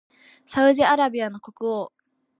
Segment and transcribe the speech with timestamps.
[0.47, 1.91] サウジアラビアの国王